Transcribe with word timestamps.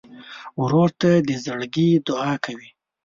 ورور 0.61 0.89
ته 1.01 1.09
د 1.27 1.29
زړګي 1.43 1.89
دعاء 2.07 2.37
کوې. 2.45 2.69